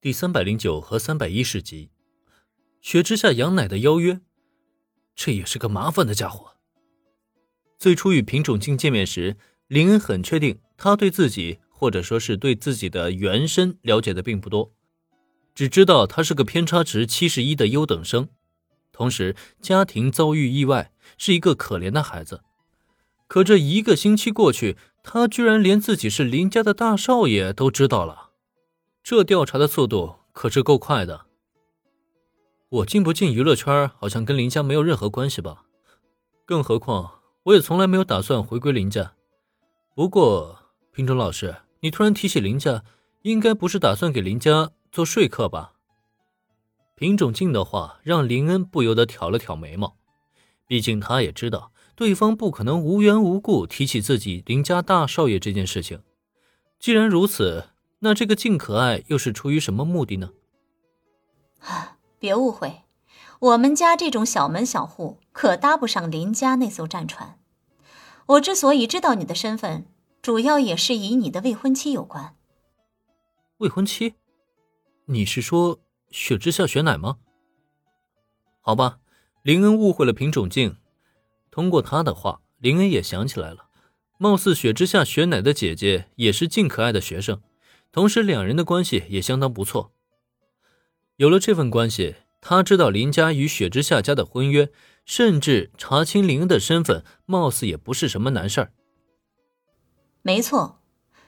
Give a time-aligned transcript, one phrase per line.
[0.00, 1.90] 第三百零九和三百一十集，
[2.80, 4.20] 雪之下杨乃的邀约，
[5.16, 6.54] 这也是个麻烦的家伙。
[7.76, 14.72] 最初与品种镜见面时，林恩很确定他对自己，或者说是对自己的原身了解的并不多，
[15.52, 18.28] 只知道他是个偏差值七十一的优等生，
[18.92, 22.44] 同时家庭遭遇意外，是一个可怜的孩子。
[23.26, 28.27] 可这一个星期过去，他居然连自己是林家的大少爷都知道了。
[29.10, 31.24] 这调查的速度可是够快的。
[32.68, 35.64] 我进不进娱乐圈，好像跟林家没有任何关系吧？
[36.44, 39.14] 更何况，我也从来没有打算回归林家。
[39.94, 40.58] 不过，
[40.92, 42.84] 品种老师，你突然提起林家，
[43.22, 45.72] 应该不是打算给林家做说客吧？
[46.94, 49.96] 品种静的话让林恩不由得挑了挑眉毛，
[50.66, 56.02] 毕竟他也知道对方不可能无缘无故提起自己林家大少爷这件事情。
[56.78, 57.70] 既然如此。
[58.00, 60.30] 那这个静可爱又是出于什么目的呢？
[61.60, 62.82] 啊，别误会，
[63.40, 67.38] 我们家这种小门小户可搭不上林家那艘战船。
[68.26, 69.86] 我之所以知道你的身份，
[70.22, 72.36] 主要也是与你的未婚妻有关。
[73.56, 74.14] 未婚妻？
[75.06, 77.16] 你是说雪之下雪乃吗？
[78.60, 78.98] 好吧，
[79.42, 80.76] 林恩误会了品种静。
[81.50, 83.70] 通过他的话，林恩也想起来了，
[84.18, 87.42] 貌似雪之下雪乃的姐姐也是静可爱的学生。
[87.98, 89.90] 同时，两人的关系也相当不错。
[91.16, 94.70] 有了这份关系，他知道林家与雪之下家的婚约，
[95.04, 98.72] 甚至查清林的身份，貌似也不是什么难事儿。
[100.22, 100.78] 没错，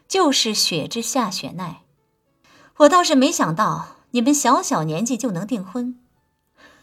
[0.07, 1.83] 就是雪之下雪奈。
[2.77, 5.99] 我倒是没想到你们小小年纪就能订婚，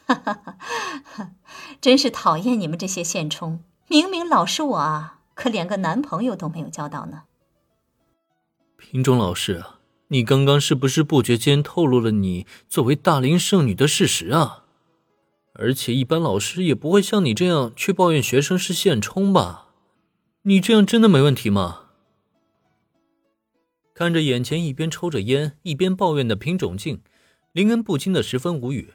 [0.06, 0.58] 哈哈
[1.06, 1.32] 哈！
[1.80, 7.24] 真是讨厌你们这些现充，明明老是我啊，可连个男朋友都没有交到呢。
[8.76, 9.64] 品种老师，
[10.10, 14.64] 你刚刚是不是不觉间透露了你作为大龄剩女的事实啊？
[15.54, 19.70] 而且一般老师也不会像你这样去抱怨学生是现充吧？
[20.44, 21.82] 你这样真的没问题吗？
[23.94, 27.02] 看着眼前一边抽着烟一边抱怨的品种静，
[27.52, 28.94] 林恩不禁的十分无语。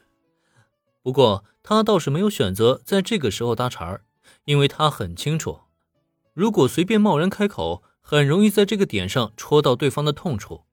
[1.03, 4.05] 不过他倒是没有选择在这个时候搭茬儿，
[4.45, 5.61] 因为他很清楚，
[6.33, 7.83] 如果随便贸然开口。
[8.05, 10.65] 很容易在这个点上戳到对方的痛处，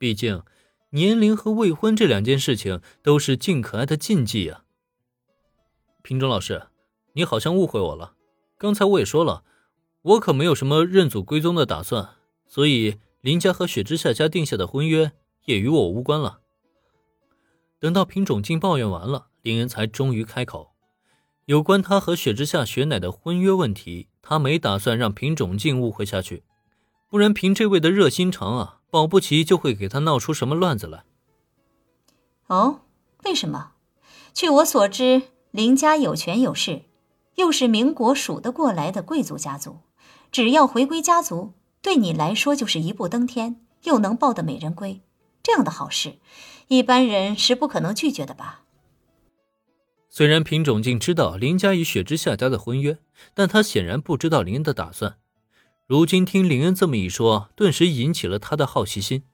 [0.00, 0.42] 毕竟
[0.92, 4.64] 年龄和未婚这两件事情都是静可爱的禁忌啊。
[6.00, 6.68] 品种老师，
[7.12, 8.14] 你好像误会我了。
[8.56, 9.44] 刚才我也说了，
[10.00, 12.16] 我可没有什么认祖归宗的打算，
[12.46, 15.12] 所以林家和雪之下家定下的婚约
[15.44, 16.40] 也与我无关了。
[17.78, 20.72] 等到品种静抱怨完了，林恩才终于开口，
[21.44, 26.44] 有关他和雪之下雪乃的婚约问题，他没打算让品种静误会下去。
[27.10, 31.04] 不然，凭这位的热心肠啊，保不齐就会给他闹出什么乱子来。
[32.48, 32.80] 哦，
[33.24, 33.72] 为什么？
[34.34, 36.82] 据我所知，林家有权有势，
[37.36, 39.78] 又是民国数得过来的贵族家族，
[40.32, 45.00] 只要回归家族，对你来说就是一步登天，又能抱得美人归，
[45.42, 46.18] 这样的好事，
[46.68, 48.62] 一般人是不可能拒绝的吧？
[50.08, 52.98] 虽然品种静知道林家与雪之下家的婚约，
[53.32, 55.18] 但他显然不知道林恩的打算。
[55.90, 59.24] 如今听林恩这么一说，顿时引起了他的好奇心。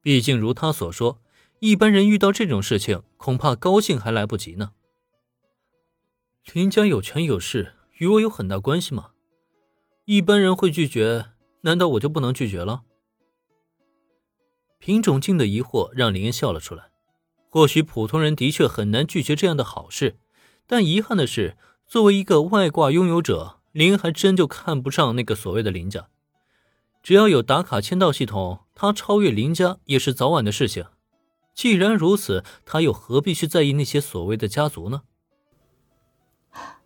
[0.00, 1.20] 毕竟如他所说，
[1.58, 4.72] 一般人遇到这种事情，恐怕高兴还来不及呢。
[6.54, 9.10] 林家有权有势，与我有很大关系吗？
[10.06, 12.84] 一般人会拒绝，难道我就不能拒绝了？
[14.78, 16.88] 品种静的疑惑让林恩笑了出来。
[17.50, 20.16] 或许普通人的确很难拒绝这样的好事，
[20.66, 23.58] 但遗憾的是，作为一个外挂拥有者。
[23.72, 26.08] 林还真就看不上那个所谓的林家，
[27.02, 30.86] 只要有打卡签到系统，他超越林家也是早晚的事情。
[31.54, 35.02] 既然如此，他又何必去在意那些所谓的家族呢？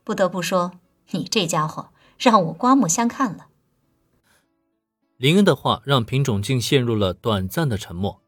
[0.05, 0.79] 不得不说，
[1.11, 3.49] 你这家伙让我刮目相看了。
[5.17, 8.23] 林恩的话让品种竟陷入了短暂的沉默。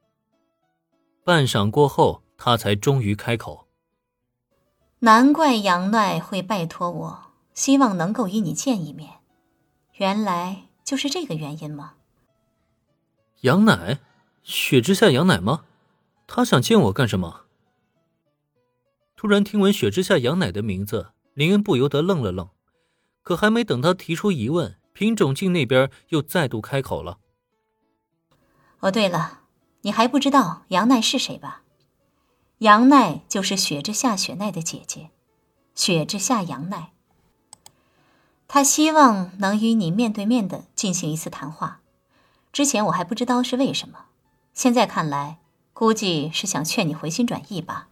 [1.22, 3.68] 半晌过后，他才终于开口
[5.00, 7.24] ：“难怪杨奈会拜托我。”
[7.58, 9.14] 希望能够与你见一面，
[9.94, 11.94] 原来就是这个原因吗？
[13.40, 13.98] 杨乃，
[14.44, 15.64] 雪之下杨乃吗？
[16.28, 17.46] 他想见我干什么？
[19.16, 22.48] 突然听闻雪之下杨乃的名字，林恩不由得愣了愣。
[23.24, 27.18] 可还没等他提出疑问，品种镜那边又再度开口了。
[28.78, 29.40] 哦，对了，
[29.80, 31.62] 你还不知道杨奈是谁吧？
[32.58, 35.10] 杨奈就是雪之下雪奈的姐姐，
[35.74, 36.92] 雪之下杨奈。
[38.50, 41.80] 他希望能与你面对面的进行一次谈话，
[42.50, 44.06] 之前我还不知道是为什么，
[44.54, 45.36] 现在看来，
[45.74, 47.88] 估计是想劝你回心转意吧。